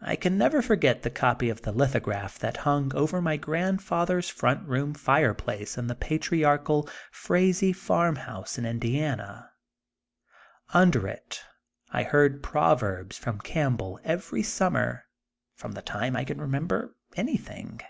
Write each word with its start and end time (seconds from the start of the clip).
I 0.00 0.16
can 0.16 0.36
never 0.36 0.60
forget 0.60 1.02
the 1.04 1.08
copy 1.08 1.50
of 1.50 1.62
the 1.62 1.70
litho 1.70 2.00
graph 2.00 2.36
that 2.40 2.56
hung 2.56 2.92
over 2.96 3.22
my 3.22 3.36
grandmother's 3.36 4.28
front 4.28 4.66
room 4.68 4.92
fireplace 4.92 5.78
in 5.78 5.86
the 5.86 5.94
patriarchal 5.94 6.88
Fra 7.12 7.52
zee 7.52 7.72
farm 7.72 8.16
house 8.16 8.58
in 8.58 8.66
Indiana. 8.66 9.52
Under 10.74 11.06
it 11.06 11.42
I 11.92 12.02
heard 12.02 12.42
proverbs 12.42 13.16
from 13.18 13.38
Campbell 13.38 14.00
every 14.02 14.42
summer, 14.42 15.04
from 15.54 15.70
the 15.70 15.80
time 15.82 16.16
I 16.16 16.24
can 16.24 16.40
remember 16.40 16.96
anything. 17.16 17.82